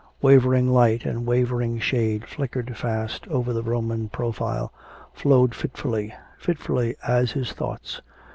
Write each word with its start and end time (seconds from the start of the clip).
Wavering 0.23 0.67
light 0.73 1.05
and 1.05 1.27
wavering 1.27 1.77
shade 1.77 2.25
flickered 2.25 2.75
fast 2.75 3.27
over 3.27 3.53
the 3.53 3.61
Roman 3.61 4.09
profile, 4.09 4.73
flowed 5.13 5.53
fitfully 5.53 6.11
fitfully 6.39 6.95
as 7.07 7.33
his 7.33 7.51
thoughts. 7.53 8.01